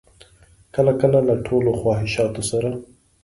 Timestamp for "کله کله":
0.73-1.19